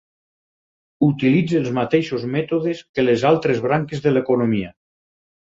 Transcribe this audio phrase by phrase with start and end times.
[1.07, 4.77] Utilitza els mateixos mètodes que les altres branques de l'economia.